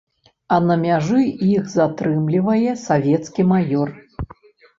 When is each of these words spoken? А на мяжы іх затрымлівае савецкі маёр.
А 0.55 0.57
на 0.69 0.77
мяжы 0.85 1.21
іх 1.57 1.67
затрымлівае 1.73 2.73
савецкі 2.87 3.47
маёр. 3.53 3.89